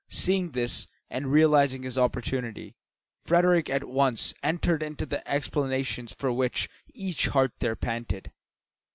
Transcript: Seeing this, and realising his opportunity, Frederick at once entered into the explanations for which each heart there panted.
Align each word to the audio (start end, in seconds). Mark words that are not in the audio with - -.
Seeing 0.09 0.53
this, 0.53 0.87
and 1.11 1.31
realising 1.31 1.83
his 1.83 1.95
opportunity, 1.95 2.75
Frederick 3.21 3.69
at 3.69 3.83
once 3.87 4.33
entered 4.41 4.81
into 4.81 5.05
the 5.05 5.21
explanations 5.31 6.11
for 6.11 6.33
which 6.33 6.67
each 6.95 7.27
heart 7.27 7.51
there 7.59 7.75
panted. 7.75 8.31